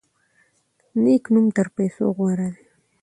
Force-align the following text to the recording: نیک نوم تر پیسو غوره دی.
نیک 1.03 1.23
نوم 1.33 1.47
تر 1.55 1.67
پیسو 1.75 2.05
غوره 2.15 2.49
دی. 2.53 2.63